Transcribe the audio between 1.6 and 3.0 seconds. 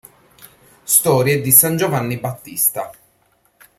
Giovanni Battista